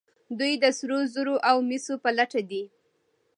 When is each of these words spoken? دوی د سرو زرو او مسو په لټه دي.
دوی 0.39 0.53
د 0.63 0.65
سرو 0.77 0.99
زرو 1.13 1.35
او 1.49 1.57
مسو 1.69 1.93
په 2.03 2.09
لټه 2.17 2.41
دي. 2.51 2.63